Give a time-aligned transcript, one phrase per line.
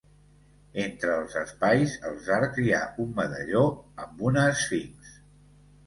[0.83, 3.65] Entre els espais els arcs hi ha un medalló
[4.07, 5.19] amb una esfinx.